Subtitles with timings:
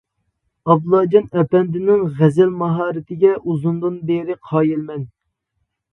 [0.73, 5.05] ئابلاجان ئەپەندىنىڭ غەزەل ماھارىتىگە ئۇزۇندىن بېرى قايىلمەن.